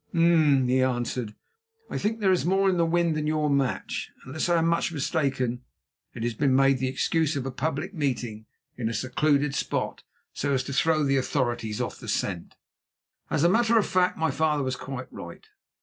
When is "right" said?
15.13-15.45